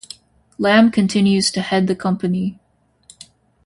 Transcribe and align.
Lam 0.57 0.89
continues 0.89 1.51
to 1.51 1.61
head 1.61 1.85
the 1.85 1.95
company. 1.95 2.59